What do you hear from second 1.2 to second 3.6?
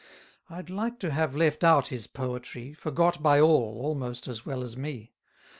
left out his poetry; Forgot by